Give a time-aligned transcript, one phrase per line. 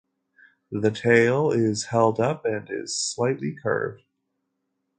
[0.71, 4.01] The tail is held up and is slightly curved.